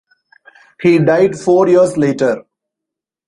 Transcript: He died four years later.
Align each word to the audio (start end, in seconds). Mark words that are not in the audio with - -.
He 0.81 0.97
died 0.97 1.37
four 1.37 1.67
years 1.69 1.95
later. 1.95 2.45